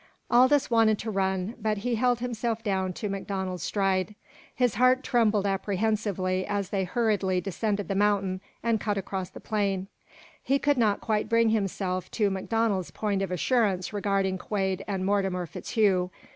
[0.31, 4.15] Aldous wanted to run, but he held himself down to MacDonald's stride.
[4.55, 9.89] His heart trembled apprehensively as they hurriedly descended the mountain and cut across the plain.
[10.41, 15.45] He could not quite bring himself to MacDonald's point of assurance regarding Quade and Mortimer
[15.45, 16.09] FitzHugh.